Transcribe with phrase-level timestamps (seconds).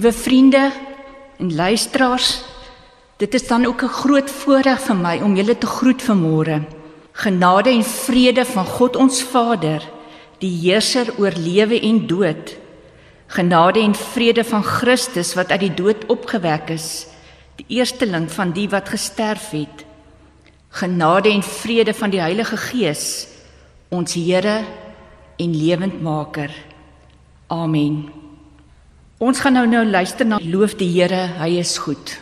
[0.00, 0.72] Liewe vriende
[1.36, 2.42] en luisteraars,
[3.16, 6.64] dit is dan ook 'n groot voorreg vir my om julle te groet vanmôre.
[7.12, 9.82] Genade en vrede van God ons Vader,
[10.38, 12.56] die heerser oor lewe en dood.
[13.26, 17.06] Genade en vrede van Christus wat uit die dood opgewek is,
[17.56, 19.84] die eersteling van die wat gesterf het.
[20.68, 23.26] Genade en vrede van die Heilige Gees,
[23.88, 24.64] ons Here
[25.36, 26.50] en lewendmaker.
[27.46, 28.19] Amen.
[29.20, 32.14] Ons gaan nou nou luister na loof die Here, hy is goed.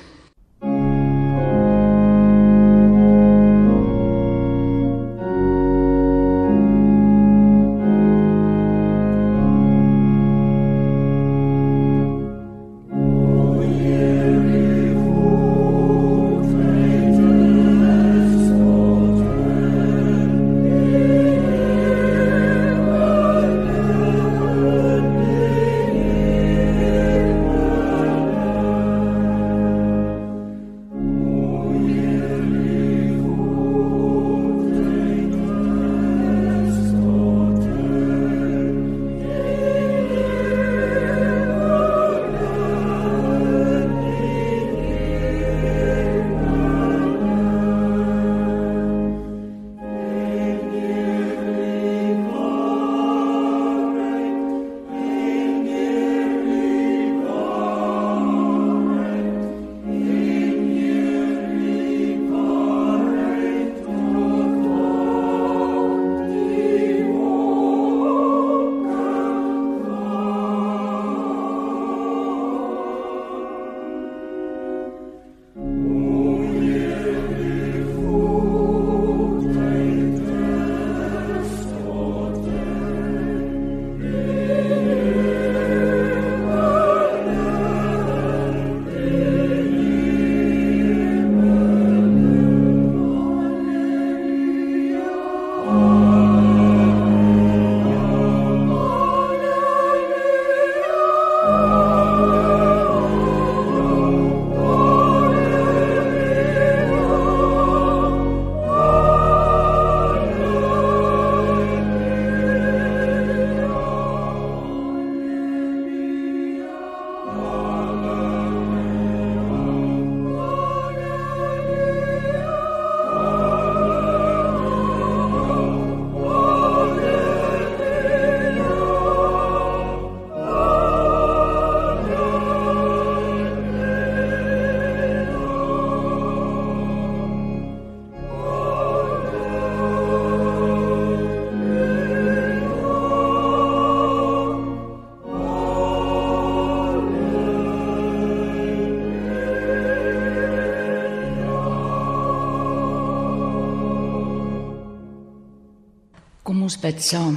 [156.78, 157.36] Ons bid saam.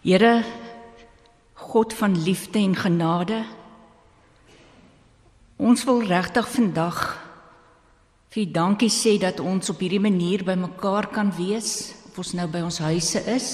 [0.00, 0.42] Here
[1.54, 3.44] God van liefde en genade.
[5.58, 7.00] Ons wil regtig vandag
[8.32, 12.62] vir dankie sê dat ons op hierdie manier bymekaar kan wees, of ons nou by
[12.64, 13.48] ons huise is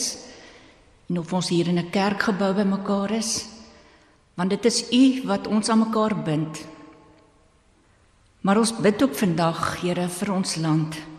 [1.10, 3.48] en of ons hier in 'n kerkgebou bymekaar is,
[4.36, 6.62] want dit is U wat ons aan mekaar bind.
[8.42, 11.13] Maar ons bid ook vandag, Here, vir ons land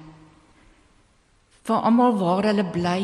[1.66, 3.02] vir almal waar hulle bly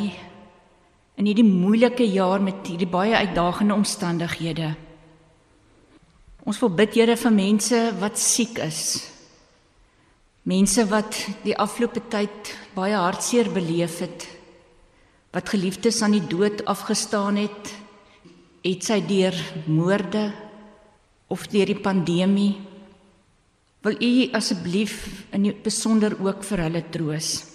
[1.18, 4.71] in hierdie moeilike jaar met hierdie baie uitdagende omstandighede.
[6.45, 8.81] Ons wil bid Here vir mense wat siek is.
[10.50, 14.25] Mense wat die afgelope tyd baie hartseer beleef het.
[15.33, 17.69] Wat geliefdes aan die dood afgestaan het,
[18.65, 19.38] het sy deur
[19.69, 20.31] moorde
[21.33, 22.57] of deur die pandemie.
[23.86, 27.50] Wil U asseblief in besonder ook vir hulle troos?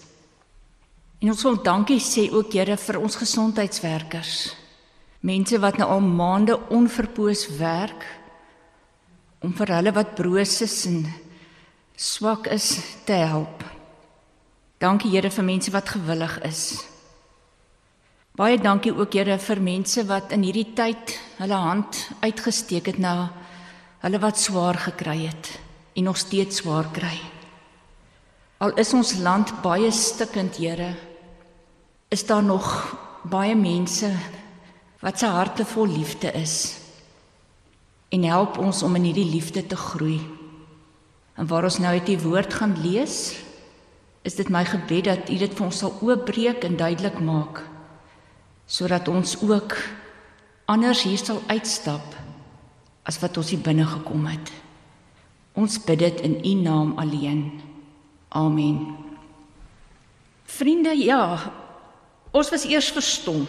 [1.19, 4.55] En ons wil dankie sê ook Here vir ons gesondheidswerkers.
[5.21, 8.05] Mense wat nou al maande onverpoos werk
[9.41, 11.07] om vir hulle wat broos is en
[11.97, 12.77] swak is
[13.09, 13.65] te help.
[14.83, 16.63] Dankie Here vir mense wat gewillig is.
[18.37, 23.31] Baie dankie ook Here vir mense wat in hierdie tyd hulle hand uitgesteek het na
[24.05, 25.55] hulle wat swaar gekry het
[25.97, 27.17] en nog steeds swaar kry.
[28.61, 30.95] Al is ons land baie stikkend, Here,
[32.09, 34.11] is daar nog baie mense
[35.03, 36.79] wat se harte vol liefde is.
[38.09, 40.21] En help ons om in hierdie liefde te groei.
[41.37, 43.35] En waar ons nou uit die woord gaan lees,
[44.23, 47.65] is dit my gebed dat U dit vir ons sal oopbreek en duidelik maak
[48.67, 49.77] sodat ons ook
[50.67, 52.17] anders hier sal uitstap
[53.07, 54.51] as wat ons hier binne gekom het.
[55.55, 57.45] Ons bid dit in U naam alleen.
[58.35, 58.81] Amen.
[60.51, 61.39] Vriende, ja,
[62.33, 63.47] ons was eers verstom.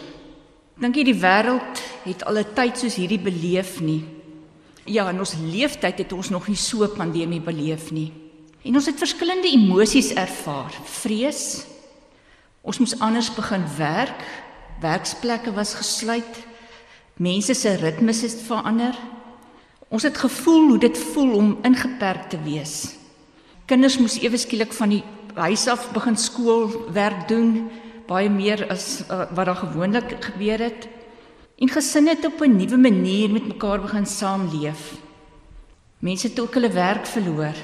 [0.78, 4.04] Dink jy die wêreld het al 'n tyd soos hierdie beleef nie?
[4.84, 8.12] Ja, in ons leeftyd het ons nog nie so 'n pandemie beleef nie.
[8.64, 10.72] En ons het verskillende emosies ervaar.
[10.84, 11.66] Vrees.
[12.62, 14.24] Ons moes anders begin werk.
[14.80, 16.46] Werksplekke was gesluit.
[17.16, 18.94] Mense se ritmes het verander.
[19.88, 22.94] Ons het gevoel hoe dit voel om ingeperk te wees.
[23.66, 25.02] Kinders moes ewe skielik van die
[25.34, 27.70] huis af begin skoolwerk doen,
[28.08, 30.88] baie meer as uh, wat daar gewoonlik gebeur het.
[31.58, 34.96] En gesinne het op 'n nuwe manier met mekaar begin saamleef.
[35.98, 37.56] Mense het ook hulle werk verloor.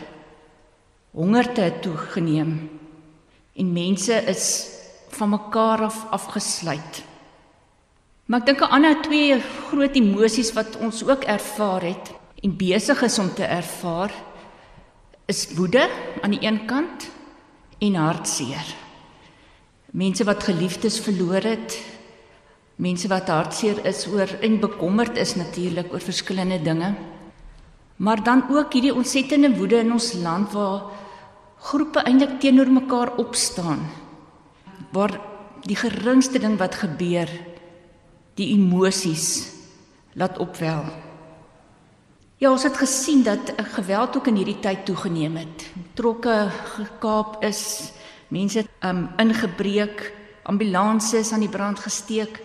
[1.11, 2.71] Hongerte het toegeneem
[3.55, 4.69] en mense is
[5.09, 7.05] van mekaar af afgesluit.
[8.25, 12.13] Maar ek dink 'n ander twee groot emosies wat ons ook ervaar het
[12.43, 14.13] en besig is om te ervaar
[15.27, 15.89] is woede
[16.23, 17.11] aan die een kant
[17.79, 18.84] en hartseer.
[19.95, 21.77] Mense wat geliefdes verloor het,
[22.83, 26.95] mense wat hartseer is oor en bekommerd is natuurlik oor verskillende dinge.
[28.03, 30.91] Maar dan ook hierdie ontsettende woede in ons land waar
[31.63, 33.87] groepe eintlik teenoor mekaar opstaan.
[34.91, 35.15] Waar
[35.63, 37.31] die geringste ding wat gebeur
[38.35, 39.53] die emosies
[40.19, 40.83] laat opwel.
[42.43, 45.69] Ja, ons het gesien dat geweld ook in hierdie tyd toegeneem het.
[45.95, 47.93] Trokke gekaap is,
[48.29, 50.13] mense um ingebreek,
[50.43, 52.41] ambulanses aan die brand gesteek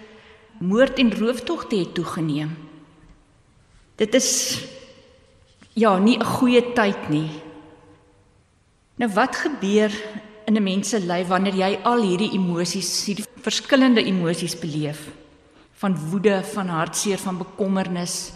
[0.59, 2.51] moord en rooftogte het toegeneem.
[3.95, 4.59] Dit is
[5.73, 7.29] ja, nie 'n goeie tyd nie.
[8.95, 9.91] Nou wat gebeur
[10.45, 15.07] in 'n mens se lyf wanneer jy al hierdie emosies, hierdie verskillende emosies beleef?
[15.73, 18.31] Van woede, van hartseer, van bekommernis.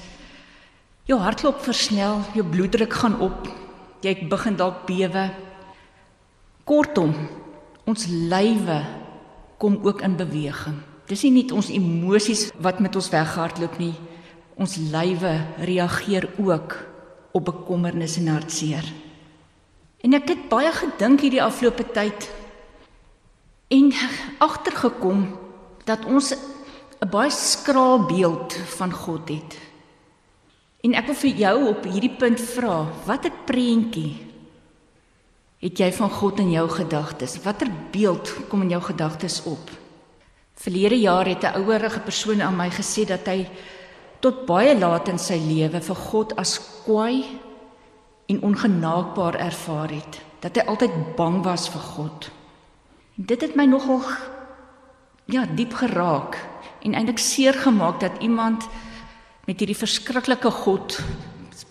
[1.06, 3.48] Jou hartklop versnel, jou bloeddruk gaan op.
[4.02, 5.32] Jy begin dalk bewe.
[6.64, 7.12] Kortom,
[7.84, 8.80] ons lywe
[9.60, 10.78] kom ook in beweging.
[11.12, 13.92] Dis nie net ons emosies wat met ons weghardloop nie.
[14.56, 15.34] Ons lywe
[15.68, 16.78] reageer ook
[17.36, 18.88] op bekommernis en hartseer.
[20.04, 22.30] En ek het baie gedink hierdie afgelope tyd
[23.74, 23.92] en
[24.44, 25.26] agtergekom
[25.84, 29.60] dat ons 'n baie skraal beeld van God het.
[30.84, 34.33] En ek wil vir jou op hierdie punt vra, watter prentjie
[35.64, 37.38] het jy van God in jou gedagtes?
[37.44, 39.72] Watter beeld kom in jou gedagtes op?
[40.60, 43.50] Verlede jaar het 'n ouerige persoon aan my gesê dat hy
[44.20, 47.26] tot baie laat in sy lewe vir God as kwaai
[48.28, 50.22] en ongenaakbaar ervaar het.
[50.40, 52.32] Dat hy altyd bang was vir God.
[53.16, 54.02] Dit het my nogal
[55.26, 56.38] ja, diep geraak
[56.82, 58.68] en eintlik seer gemaak dat iemand
[59.46, 61.00] met hierdie verskriklike God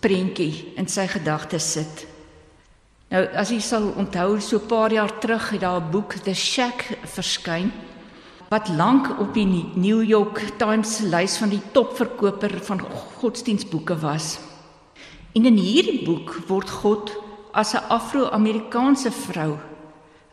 [0.03, 2.12] prentjie in sy gedagtes sit.
[3.13, 6.35] Nou as jy sal onthou so 'n paar jaar terug het daar 'n boek The
[6.35, 7.71] Shack verskyn
[8.49, 12.81] wat lank op die New York Times lys van die topverkoper van
[13.21, 14.39] godsdienstboeke was.
[15.33, 17.13] En in hierdie boek word God
[17.53, 19.59] as 'n Afro-Amerikaanse vrou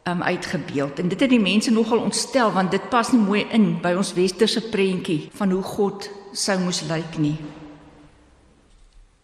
[0.04, 1.00] um uitgebeeld.
[1.00, 4.14] En dit het die mense nogal ontstel want dit pas nie mooi in by ons
[4.14, 7.38] westerse prentjie van hoe God sou moes lyk nie.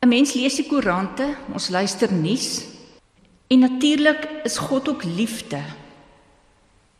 [0.01, 2.74] 'n Mens lees die koerante, ons luister nuus
[3.47, 5.61] en natuurlik is God ook liefde.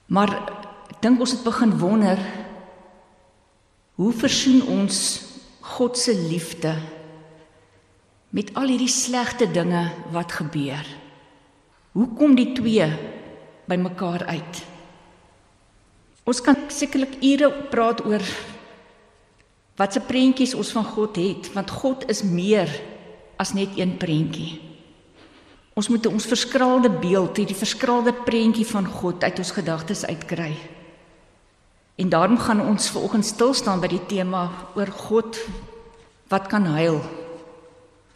[0.06, 0.32] Maar
[1.02, 2.20] dink ons het begin wonder
[3.96, 5.24] hoe versoen ons
[5.60, 6.75] God se liefde
[8.30, 10.86] met al hierdie slegte dinge wat gebeur.
[11.96, 12.88] Hoe kom die twee
[13.66, 14.62] by mekaar uit?
[16.25, 18.24] Ons kan sekerlik ure praat oor
[19.80, 22.70] wat se prentjies ons van God het, want God is meer
[23.40, 24.60] as net een prentjie.
[25.75, 30.53] Ons moet ons verskraalde beeld, hierdie verskraalde prentjie van God uit ons gedagtes uitkry.
[32.00, 34.46] En daarom gaan ons vanoggend stil staan by die tema
[34.79, 35.36] oor God
[36.32, 37.01] wat kan huil.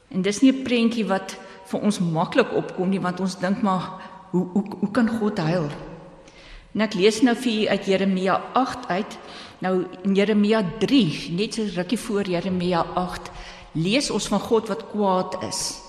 [0.07, 1.35] En dis nie 'n prentjie wat
[1.65, 3.91] vir ons maklik opkom nie want ons dink maar
[4.31, 5.67] hoe hoe hoe kan God huil?
[6.73, 9.17] En ek lees nou vir u uit Jeremia 8 uit.
[9.59, 13.31] Nou in Jeremia 3, net so rukkie voor Jeremia 8,
[13.73, 15.88] lees ons van God wat kwaad is.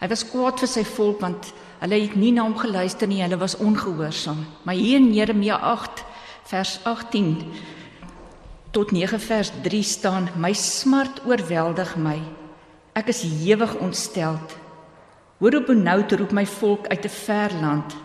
[0.00, 3.38] Hy was kwaad vir sy volk want hulle het nie na hom geluister nie, hulle
[3.40, 4.44] was ongehoorsaam.
[4.64, 6.04] Maar hier in Jeremia 8
[6.50, 7.32] vers 18
[8.76, 12.18] tot 9 vers 3 staan my smart oorweldig my.
[12.96, 14.56] Ek is ewig ontsteld.
[15.40, 17.96] Hoor op nou te roep my volk uit 'n ver land.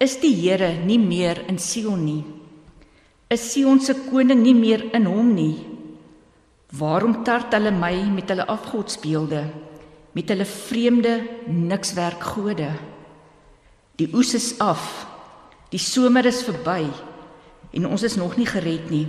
[0.00, 2.24] Is die Here nie meer in Sion nie?
[3.30, 5.66] Is Sion se koning nie meer in hom nie?
[6.72, 9.44] Waarom tart hulle my met hulle afgodsbeelde,
[10.14, 11.14] met hulle vreemde
[11.50, 12.70] nikswerk gode?
[13.98, 15.06] Die oes is af.
[15.70, 16.86] Die somer is verby
[17.74, 19.06] en ons is nog nie gered nie.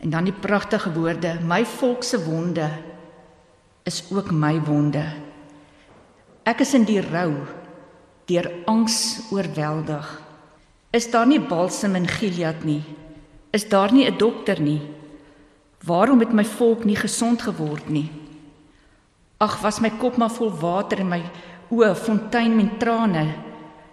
[0.00, 2.70] En dan die pragtige woorde: My volk se wonde
[3.84, 5.04] is ook my wonde.
[6.48, 7.32] Ek is in die rou,
[8.28, 10.06] deur angs oorweldig.
[10.96, 12.82] Is daar nie balsem in Gilead nie?
[13.52, 14.80] Is daar nie 'n dokter nie?
[15.84, 18.10] Waarom het my volk nie gesond geword nie?
[19.38, 21.20] Ag, was my kop maar vol water en my
[21.70, 23.22] oë fontein met trane,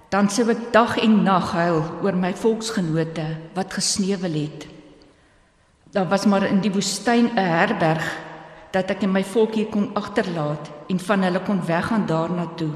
[0.10, 4.66] dan sou ek dag en nag huil oor my volksgenote wat gesneuwel het.
[5.94, 8.06] Daar was maar in die woestyn 'n herberg
[8.72, 12.74] dat ek en my volk hier kon agterlaat en van hulle kon weggaan daarna toe.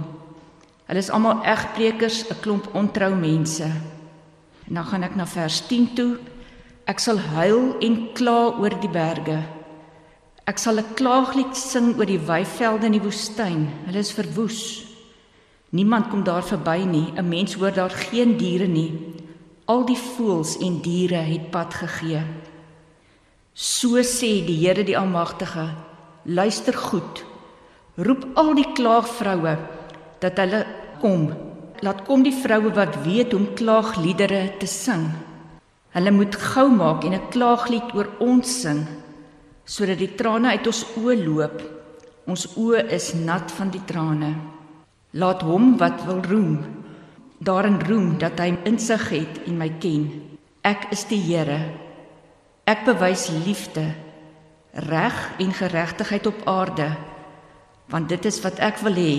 [0.86, 3.66] Hulle is almal egprekers, 'n klomp ontrou mense.
[4.68, 6.18] En dan gaan ek na vers 10 toe.
[6.86, 9.59] Ek sal huil en kla oor die berge.
[10.50, 13.68] Ek sal 'n klaaglied sing oor die weivelde in die woestyn.
[13.86, 14.62] Hulle is verwoes.
[15.78, 17.14] Niemand kom daar verby nie.
[17.14, 18.92] 'n Mens hoor daar geen diere nie.
[19.66, 22.24] Al die voëls en diere het pad gegee.
[23.54, 25.70] So sê die Here die Almagtige:
[26.26, 27.26] Luister goed.
[27.96, 29.58] Roep al die klaagvroue
[30.20, 30.66] dat hulle
[31.02, 31.30] kom.
[31.82, 35.12] Laat kom die vroue wat weet hoe om klaagliedere te sing.
[35.90, 38.99] Hulle moet gou maak en 'n klaaglied oor ons sing
[39.70, 41.62] sodat die trane uit ons oë loop.
[42.26, 44.34] Ons oë is nat van die trane.
[45.14, 46.80] Laat hom wat wil roem
[47.40, 50.08] daarin roem dat hy insig het en my ken.
[50.68, 51.60] Ek is die Here.
[52.68, 53.86] Ek bewys liefde,
[54.90, 56.92] reg en geregtigheid op aarde,
[57.90, 59.16] want dit is wat ek wil hê,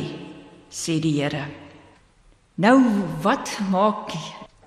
[0.71, 1.49] sê die Here.
[2.61, 2.77] Nou
[3.25, 4.13] wat maak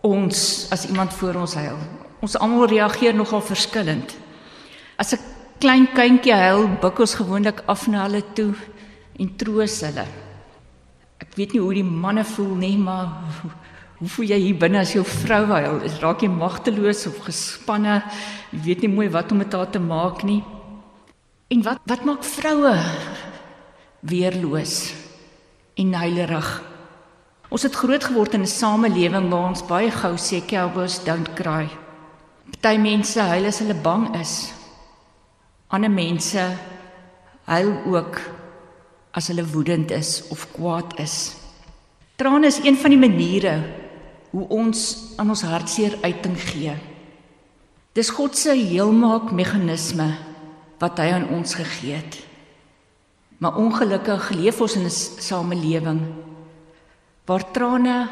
[0.03, 1.77] ons as iemand voor ons huil?
[2.25, 4.17] Ons almal reageer nogal verskillend.
[4.97, 8.53] As 'n klein kindjie huil, buig ons gewoonlik af na hulle toe
[9.19, 10.07] en troos hulle.
[11.19, 13.09] Ek weet nie hoe die manne voel nie, maar
[14.03, 15.77] Hoe voel jy hier binne as jou vrou huil?
[15.87, 18.01] Is raak jy magteloos of gespanne?
[18.51, 20.41] Jy weet nie mooi wat om met haar te maak nie.
[21.47, 22.73] En wat wat maak vroue
[24.03, 24.91] weerloos
[25.79, 26.49] en huilerig?
[27.47, 31.69] Ons het groot geword in 'n samelewing waar ons baie gou sê cowboys don't cry.
[32.59, 34.51] Party mense huil as hulle bang is.
[35.73, 36.41] Ander mense
[37.49, 38.19] huil ook
[39.17, 41.33] as hulle woedend is of kwaad is.
[42.15, 43.55] Trane is een van die maniere
[44.33, 46.75] hoe ons aan ons hartseer uiting gee.
[47.97, 50.11] Dis God se heelmaak meganisme
[50.81, 52.19] wat hy aan ons gegee het.
[53.41, 56.01] Maar ongelukkig leef ons in 'n samelewing
[57.25, 58.09] waar trane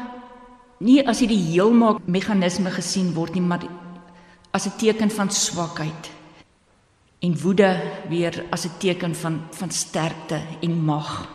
[0.78, 3.62] nie as die heelmaak meganisme gesien word nie, maar
[4.50, 6.21] as 'n teken van swakheid
[7.22, 11.28] en woede weer as 'n teken van van sterkte en mag.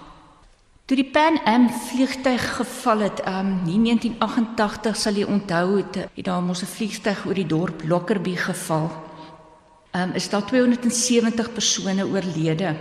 [0.86, 6.26] Toe die Pan Am vliegtyg geval het, um in 1988 sal jy onthou het, het
[6.26, 8.92] daar mos 'n vliegtyg oor die dorp Lockerbie geval.
[9.92, 12.76] Um is daar 270 persone oorlede.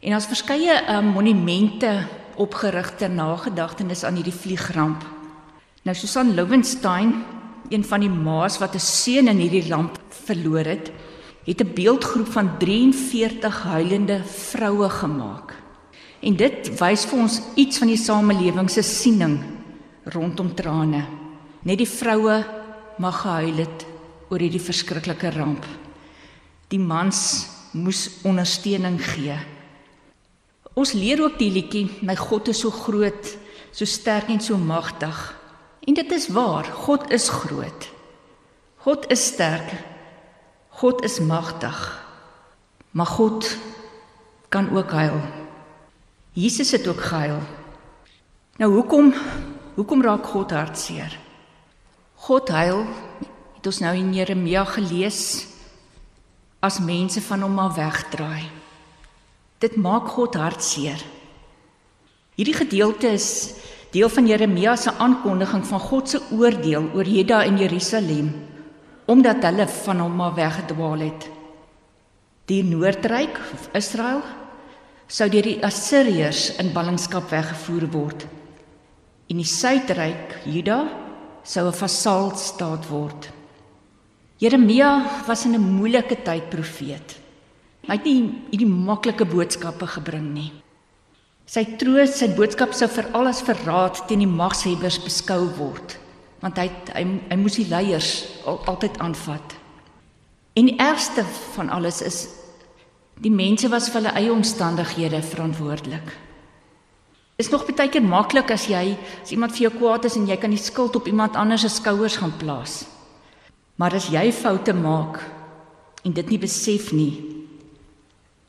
[0.00, 2.06] En daar's verskeie um monumente
[2.36, 5.04] opgerig ter nagedagtenis aan hierdie vliegramp.
[5.82, 7.24] Nou Susan Lowenstein,
[7.68, 10.90] een van die ma's wat 'n seun in hierdie ramp verloor het,
[11.44, 15.54] het 'n beeldgroep van 43 huilende vroue gemaak.
[16.20, 19.42] En dit wys vir ons iets van die samelewing se siening
[20.04, 21.04] rondom trane.
[21.62, 22.44] Net die vroue
[22.98, 23.86] mag gehuil het
[24.28, 25.66] oor hierdie verskriklike ramp.
[26.68, 29.36] Die mans moes ondersteuning gee.
[30.74, 33.36] Ons leer ook die liedjie My God is so groot,
[33.70, 35.34] so sterk en so magtig.
[35.86, 37.90] En dit is waar, God is groot.
[38.76, 39.93] God is sterk.
[40.74, 42.04] God is magtig.
[42.90, 43.56] Maar God
[44.48, 45.20] kan ook huil.
[46.32, 47.38] Jesus het ook gehuil.
[48.56, 49.14] Nou hoekom
[49.74, 51.18] hoekom raak God hartseer?
[52.14, 52.86] God huil,
[53.56, 55.46] het ons nou in Jeremia gelees,
[56.62, 58.46] as mense van hom af wegdraai.
[59.58, 61.02] Dit maak God hartseer.
[62.34, 63.28] Hierdie gedeelte is
[63.94, 68.32] deel van Jeremia se aankondiging van God se oordeel oor Juda en Jerusalem
[69.06, 71.28] omdat hulle van hom af weggedwaal het.
[72.48, 74.22] Die noordryk of Israel
[75.06, 78.26] sou deur die Assiriërs in ballingskap weggevoer word.
[79.28, 80.84] En die suidryk Juda
[81.42, 83.30] sou 'n vasaalstaat word.
[84.38, 87.16] Jeremia was in 'n moeilike tyd profeet.
[87.86, 90.52] Hy het nie hierdie maklike boodskappe gebring nie.
[91.46, 95.98] Sy troos, sy boodskap sou veral as verraad teen die magshebbers beskou word,
[96.44, 98.10] want hy hy, hy moes die leiers
[98.44, 99.56] al, altyd aanvat.
[100.54, 101.24] En die ergste
[101.56, 102.26] van alles is
[103.22, 106.08] Die mense was vir hulle eie omstandighede verantwoordelik.
[107.38, 110.36] Is nog baie keer maklik as jy as iemand vir jou kwaad is en jy
[110.38, 112.84] kan die skuld op iemand anders se skouers gaan plaas.
[113.78, 115.22] Maar as jy foute maak
[116.04, 117.14] en dit nie besef nie,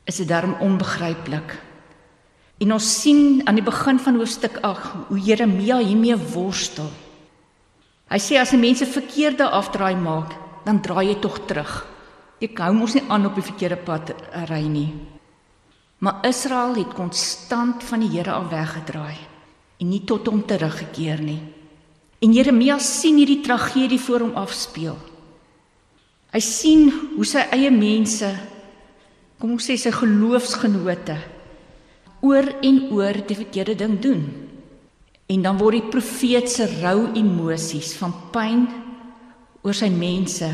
[0.06, 1.56] is dit darm onbegryplik.
[2.62, 6.90] En ons sien aan die begin van hoofstuk 8 hoe Jeremia hiermee worstel.
[8.06, 10.30] Hy sê as 'n mens 'n verkeerde afdraai maak,
[10.64, 11.86] dan draai jy tog terug.
[12.40, 14.14] Jy hou mos nie aan op die verkeerde pad
[14.48, 14.92] ry nie.
[15.98, 19.16] Maar Israel het konstant van die Here af weggedraai
[19.80, 21.40] en nie tot hom teruggekeer nie.
[22.20, 24.96] En Jeremia sien hierdie tragedie voor hom afspeel.
[26.32, 28.28] Hy sien hoe sy eie mense,
[29.38, 31.16] kom ons sê sy geloofsgenote,
[32.20, 34.45] oor en oor die verkeerde ding doen.
[35.26, 38.66] En dan word die profeet se rou emosies van pyn
[39.66, 40.48] oor sy mense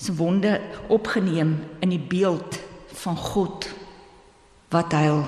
[0.00, 0.54] se wonde
[0.88, 2.56] opgeneem in die beeld
[3.02, 3.68] van God
[4.72, 5.20] wat huil.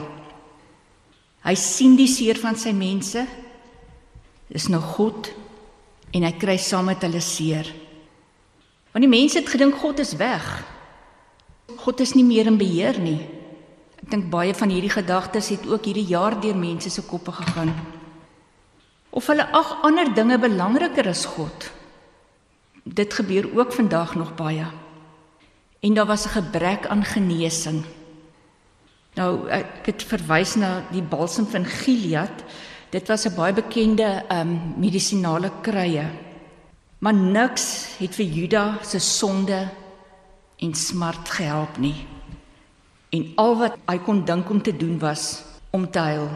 [1.43, 3.27] Hy sien die seer van sy mense.
[4.49, 5.29] Dis nou God
[6.13, 7.69] en hy kry saam met hulle seer.
[8.93, 10.47] Want die mense het gedink God is weg.
[11.83, 13.21] God is nie meer in beheer nie.
[14.03, 17.73] Ek dink baie van hierdie gedagtes het ook hierdie jaar deur mense se koppe gegaan.
[19.13, 21.69] Of hulle ag ander dinge belangriker as God.
[22.83, 24.67] Dit gebeur ook vandag nog baie.
[25.81, 27.85] En daar was 'n gebrek aan genesing.
[29.15, 32.45] Nou ek het verwys na die balsam van Gilead.
[32.91, 36.07] Dit was 'n baie bekende um medisinale kruie.
[36.99, 39.69] Maar niks het vir Juda se sonde
[40.57, 42.07] en smart gehelp nie.
[43.11, 46.29] En al wat hy kon dink om te doen was om te huil.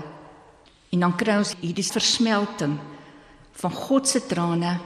[0.95, 2.77] En dan kry ons hierdie versmelting
[3.57, 4.77] van God se trane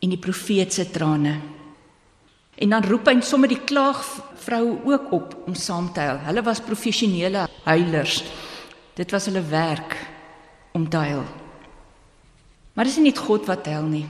[0.00, 1.34] en die profeet se trane.
[2.60, 6.20] En dan roep hy sommer die klaagvroue ook op om saam te huil.
[6.28, 8.20] Hulle was professionele huilers.
[8.96, 9.96] Dit was hulle werk
[10.76, 11.24] om te huil.
[12.74, 14.06] Maar dis nie net God wat huil nie.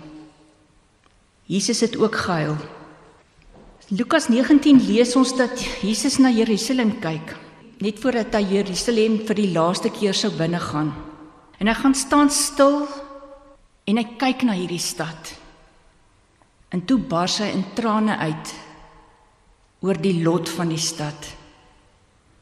[1.51, 2.59] Jesus het ook gehuil.
[3.91, 7.33] Lukas 19 lees ons dat Jesus na Jerusalem kyk,
[7.81, 10.93] net voordat hy Jerusalem vir die laaste keer sou binnegaan.
[11.61, 12.85] En hy gaan staan stil
[13.89, 15.33] en hy kyk na hierdie stad.
[16.71, 18.53] En toe bars hy in trane uit
[19.81, 21.31] oor die lot van die stad.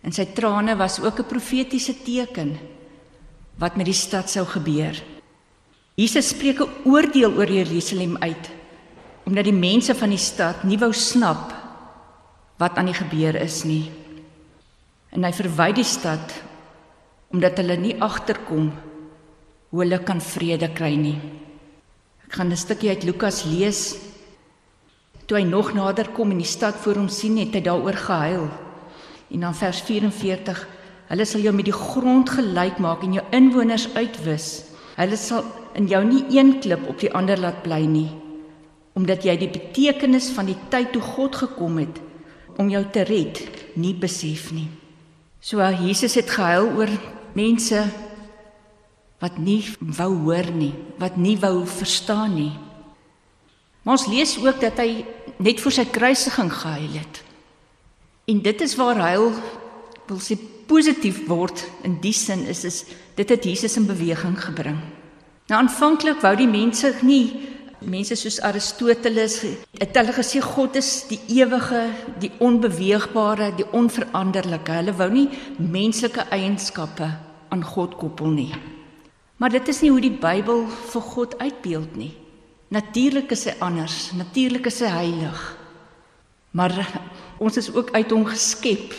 [0.02, 2.58] En sy trane was ook 'n profetiese teken
[3.58, 4.94] wat met die stad sou gebeur.
[5.94, 8.56] Jesus spreek 'n oordeel oor Jerusalem uit
[9.28, 11.52] omdat die mense van die stad nie wou snap
[12.56, 13.90] wat aan die gebeur is nie.
[15.18, 16.36] En hy verwy die stad
[17.34, 18.68] omdat hulle nie agterkom
[19.68, 21.18] hoe hulle kan vrede kry nie.
[22.24, 23.98] Ek gaan 'n stukkie uit Lukas lees.
[25.26, 28.48] Toe hy nog nader kom en die stad voor hom sien, het hy daaroor gehuil.
[29.30, 30.68] En dan vers 44:
[31.08, 34.64] Hulle sal jou met die grond gelyk maak en jou inwoners uitwis.
[34.96, 38.10] Hulle sal in jou nie een klip op die ander laat bly nie
[38.98, 42.02] omdat jy die betekenis van die tyd toe God gekom het
[42.58, 43.38] om jou te red
[43.78, 44.66] nie besef nie.
[45.48, 46.90] So Jesus het gehuil oor
[47.32, 47.86] mense
[49.18, 52.52] wat nie wou hoor nie, wat nie wou verstaan nie.
[53.80, 55.06] Maar ons lees ook dat hy
[55.40, 57.22] net vir sy kruisiging gehuil het.
[58.28, 59.30] En dit is waar huil
[60.10, 60.36] wil sê
[60.68, 62.82] positief word in die sin is is
[63.16, 64.76] dit het Jesus in beweging gebring.
[65.48, 69.36] Nou aanvanklik wou die mense nie Mense soos Aristoteles
[69.78, 71.84] het hulle gesê God is die ewige,
[72.18, 74.80] die onbeweegbare, die onveranderlike.
[74.80, 75.28] Hulle wou nie
[75.62, 77.06] menslike eienskappe
[77.54, 78.50] aan God koppel nie.
[79.38, 82.10] Maar dit is nie hoe die Bybel vir God uitbeeld nie.
[82.74, 85.46] Natuurlik is hy anders, natuurlik is hy heilig.
[86.50, 86.74] Maar
[87.38, 88.92] ons is ook uit hom geskep.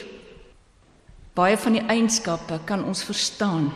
[1.35, 3.69] Baie van die eienskappe kan ons verstaan.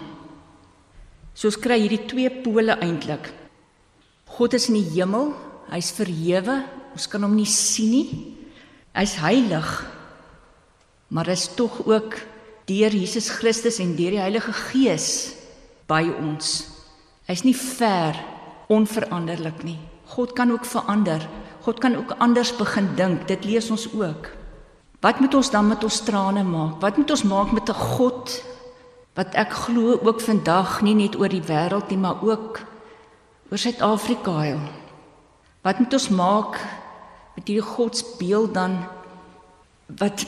[1.35, 3.33] So ons kry hierdie twee pole eintlik.
[4.33, 5.31] God is in die hemel,
[5.69, 8.21] hy's verhewe, ons kan hom nie sien nie.
[8.93, 9.69] Hy's heilig.
[11.13, 12.17] Maar hy's tog ook
[12.69, 15.07] deur Jesus Christus en deur die Heilige Gees
[15.89, 16.63] by ons.
[17.29, 18.17] Hy's nie ver
[18.73, 19.79] onveranderlik nie.
[20.13, 21.21] God kan ook verander.
[21.65, 23.27] God kan ook anders begin dink.
[23.29, 24.31] Dit lees ons ook.
[25.03, 26.79] Wat moet ons dan met ons trane maak?
[26.81, 28.43] Wat moet ons maak met 'n God
[29.13, 32.72] wat ek glo ook vandag nie net oor die wêreld nie, maar ook
[33.53, 34.61] oor Suid-Afrika heel.
[35.61, 36.55] Wat moet ons maak
[37.35, 38.79] met hierdie godsbeeld dan
[39.99, 40.23] wat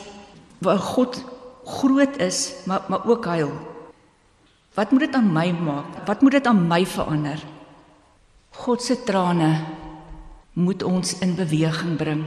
[0.62, 1.18] waar God
[1.66, 3.50] groot is, maar maar ook huil.
[4.78, 6.06] Wat moet dit aan my maak?
[6.06, 7.42] Wat moet dit aan my verander?
[8.62, 9.64] God se trane
[10.52, 12.22] moet ons in beweging bring.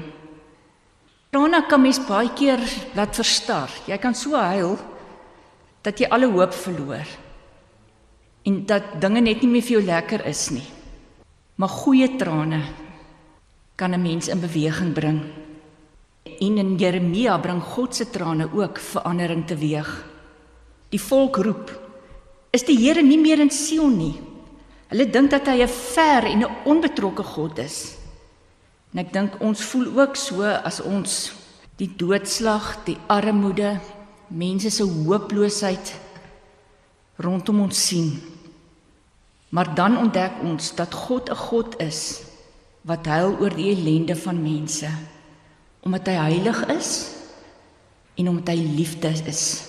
[1.31, 2.59] Trane kan mens baie keer
[2.93, 3.71] laat verstar.
[3.87, 4.75] Jy kan so huil
[5.81, 7.07] dat jy alle hoop verloor.
[8.43, 10.67] En dat dinge net nie meer vir jou lekker is nie.
[11.59, 12.61] Maar goeie trane
[13.75, 15.21] kan 'n mens in beweging bring.
[16.23, 20.05] En in Jeremia bring God se trane ook verandering teweeg.
[20.89, 21.81] Die volk roep:
[22.49, 24.21] "Is die Here nie meer in Sion nie?"
[24.87, 27.95] Hulle dink dat hy 'n ver en 'n onbetrokke God is.
[28.93, 31.33] En ek dink ons voel ook so as ons
[31.75, 33.79] die doodslag, die armoede,
[34.27, 35.93] mense se hooploosheid
[37.17, 38.38] rondom ons sien.
[39.49, 42.21] Maar dan ontdek ons dat God 'n God is
[42.81, 44.89] wat huil oor die ellende van mense
[45.79, 46.89] omdat hy heilig is
[48.15, 49.63] en omdat hy liefde is.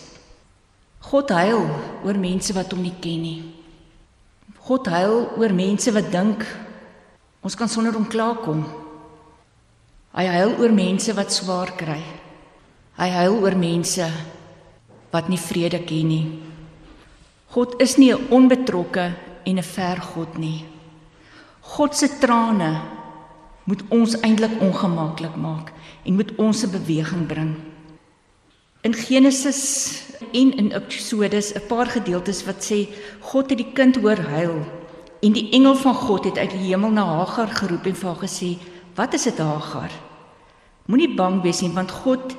[0.98, 1.62] God huil
[2.04, 3.42] oor mense wat hom nie ken nie.
[4.66, 6.44] God huil oor mense wat dink
[7.40, 8.66] ons kan sonder hom klaarkom.
[10.12, 12.02] Hy huil oor mense wat swaar kry.
[12.98, 14.10] Hy huil oor mense
[15.10, 16.26] wat nie vrede ken nie.
[17.54, 20.64] God is nie 'n onbetrokke en 'n ver God nie.
[21.60, 22.80] God se trane
[23.64, 25.72] moet ons eintlik ongemaklik maak
[26.04, 27.54] en moet ons 'n beweging bring.
[28.80, 32.88] In Genesis en in Eksodus 'n paar gedeeltes wat sê
[33.20, 34.64] God het die kind hoor huil
[35.20, 38.22] en die engel van God het uit die hemel na Hagar geroep en vir haar
[38.28, 38.58] gesê
[38.94, 39.90] Wat is dit Hagar?
[40.86, 42.36] Moenie bang wees nie want God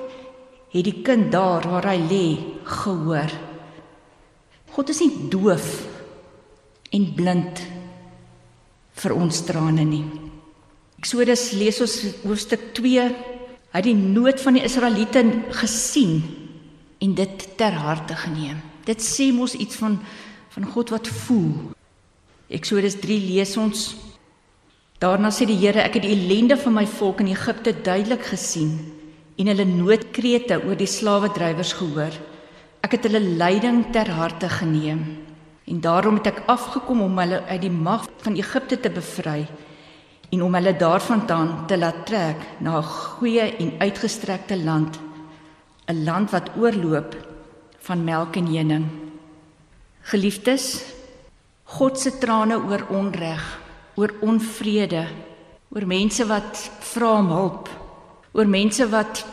[0.72, 3.32] het die kind daar waar hy lê gehoor.
[4.72, 5.91] God is nie doof
[6.92, 7.62] en blind
[9.02, 10.04] vir ons trane nie.
[11.02, 13.08] Eksodus lees ons hoofstuk 2.
[13.72, 15.24] Hy het die nood van die Israeliete
[15.58, 16.20] gesien
[17.02, 18.60] en dit ter harte geneem.
[18.86, 20.00] Dit sê mos iets van
[20.52, 21.72] van God wat voel.
[22.52, 23.94] Eksodus 3 lees ons
[25.02, 28.76] Daarna sê die Here, ek het die ellende van my volk in Egipte duidelik gesien
[29.40, 32.14] en hulle noodkrete oor die slawedrywers gehoor.
[32.86, 35.02] Ek het hulle lyding ter harte geneem
[35.72, 39.46] en daarom het ek afgekom om hulle uit die mag van Egipte te bevry
[40.32, 45.00] en om hulle daarvandaan te laat trek na 'n goeie en uitgestrekte land,
[45.88, 47.16] 'n land wat oorloop
[47.80, 48.86] van melk en honing.
[50.02, 50.84] Geliefdes,
[51.64, 53.60] God se trane oor onreg
[53.96, 55.06] oor onvrede,
[55.70, 57.70] oor mense wat vra om hulp,
[58.32, 59.26] oor mense wat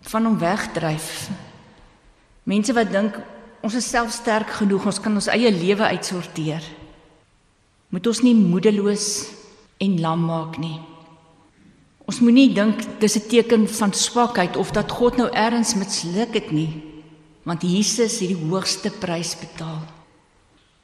[0.00, 1.30] van hom wegdryf.
[2.42, 3.18] Mense wat dink
[3.64, 6.64] ons is self sterk genoeg, ons kan ons eie lewe uitsorteer.
[7.94, 9.06] Moet ons nie moedeloos
[9.80, 10.76] en lam maak nie.
[12.04, 16.50] Ons moenie dink dis 'n teken van swakheid of dat God nou ergens misluk het
[16.52, 16.82] nie,
[17.44, 19.82] want Jesus het die hoogste prys betaal.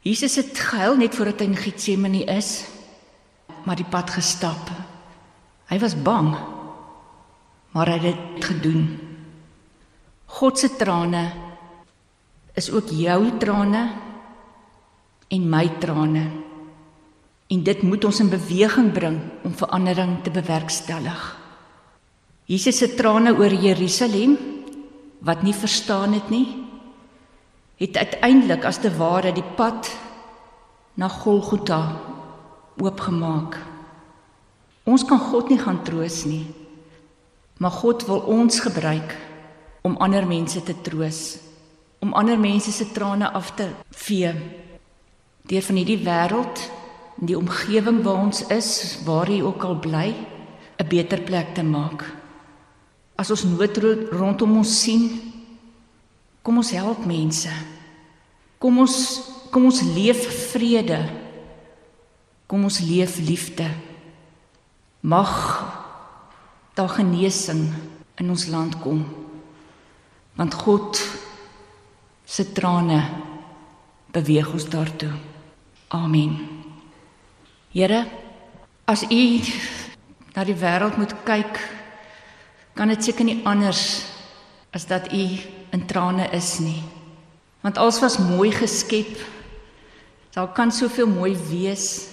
[0.02, 2.64] Jesus het gehuil net voordat hy in Getsemane is,
[3.64, 4.70] maar die pad gestap.
[5.68, 6.34] Hy was bang,
[7.72, 8.98] maar hy het dit gedoen.
[10.26, 11.49] God se trane
[12.60, 13.82] is ook jou trane
[15.30, 16.24] en my trane.
[17.50, 21.20] En dit moet ons in beweging bring om verandering te bewerkstellig.
[22.50, 24.36] Jesus se trane oor Jerusalem
[25.24, 26.46] wat nie verstaan het nie
[27.80, 29.88] het uiteindelik as te ware die pad
[31.00, 31.80] na Golgotha
[32.76, 33.56] oopgemaak.
[34.84, 36.44] Ons kan God nie gaan troos nie.
[37.60, 39.16] Maar God wil ons gebruik
[39.84, 41.38] om ander mense te troos,
[42.00, 44.32] om ander mense se trane af te vee
[45.50, 46.60] deur van hierdie wêreld
[47.20, 50.14] en die omgewing waar ons is, waar jy ook al bly,
[50.78, 52.04] 'n beter plek te maak.
[53.16, 53.76] As ons nood
[54.10, 55.30] rondom ons sien,
[56.42, 57.52] Kom ons help mense.
[58.60, 58.96] Kom ons
[59.50, 61.00] kom ons leef vrede.
[62.46, 63.66] Kom ons leef liefde.
[65.00, 65.30] Mag
[66.78, 67.64] daar genesing
[68.20, 69.02] in ons land kom.
[70.38, 71.00] Want God
[72.30, 73.00] se trane
[74.14, 75.10] beweeg ons daartoe.
[75.88, 76.36] Amen.
[77.74, 78.04] Here,
[78.86, 79.24] as U
[80.34, 81.58] na die wêreld moet kyk,
[82.78, 84.06] kan dit seker nie anders
[84.70, 85.24] as dat U
[85.74, 86.82] in trane is nie.
[87.66, 89.18] Want alles was mooi geskep.
[90.30, 92.06] Daar kan soveel mooi wees,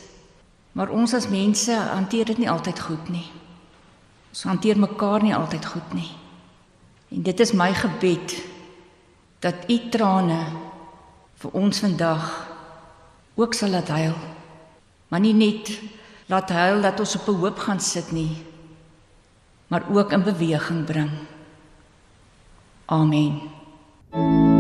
[0.74, 3.28] maar ons as mense hanteer dit nie altyd goed nie.
[4.34, 6.10] Ons hanteer mekaar nie altyd goed nie.
[7.14, 8.34] En dit is my gebed
[9.40, 10.46] dat u trane
[11.38, 12.48] vir ons vandag
[13.36, 14.16] ook sal laat huil.
[15.08, 15.72] Maar nie net
[16.28, 18.44] laat huil dat ons op 'n hoop gaan sit nie,
[19.68, 21.12] maar ook in beweging bring.
[22.86, 23.42] Amen.
[24.12, 24.57] Oh.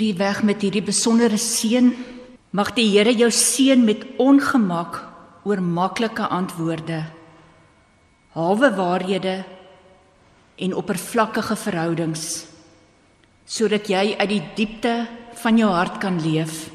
[0.00, 1.90] U weg met hierdie besondere seën.
[2.52, 5.02] Mag die Here jou seën met ongemak
[5.44, 7.02] oor maklike antwoorde.
[8.32, 9.42] Hawe waarhede
[10.56, 12.46] en oppervlakkige verhoudings
[13.52, 14.92] sodat jy uit die diepte
[15.42, 16.70] van jou hart kan leef.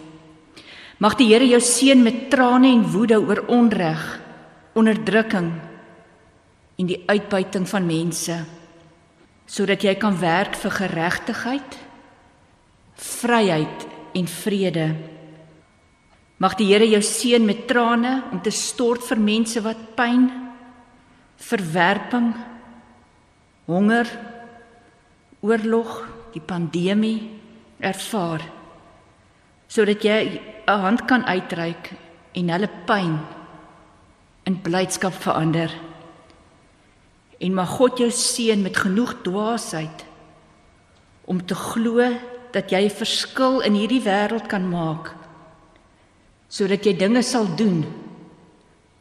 [1.02, 4.04] Mag die Here jou seën met trane en woede oor onreg,
[4.78, 5.50] onderdrukking
[6.78, 8.38] en die uitbuiting van mense
[9.48, 11.78] sodat jy kan werk vir geregtigheid,
[12.98, 14.88] vryheid en vrede.
[16.38, 20.28] Mag die Here jou seën met trane om te stort vir mense wat pyn,
[21.38, 22.34] verwerping,
[23.66, 24.10] honger,
[25.42, 27.20] oorlog, die pandemie
[27.80, 28.44] ervaar
[29.68, 31.92] sodat jy 'n hand kan uitreik
[32.34, 33.20] en hulle pyn
[34.46, 35.72] in blydskap verander.
[37.40, 40.06] En mag God jou seën met genoeg dwaasheid
[41.26, 42.00] om te glo
[42.58, 45.14] dat jy 'n verskil in hierdie wêreld kan maak
[46.50, 47.86] sodat jy dinge sal doen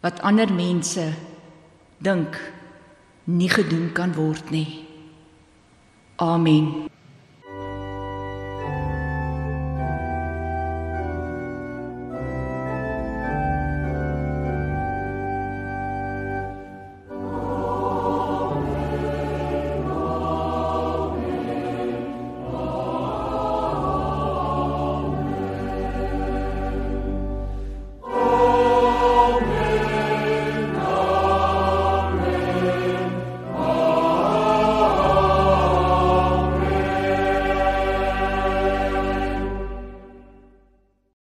[0.03, 1.07] wat ander mense
[1.99, 2.37] dink
[3.25, 4.87] nie gedoen kan word nie.
[6.17, 6.87] Amen.